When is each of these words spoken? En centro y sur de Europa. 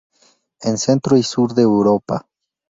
En 0.61 0.79
centro 0.79 1.15
y 1.15 1.21
sur 1.21 1.53
de 1.53 1.61
Europa. 1.61 2.25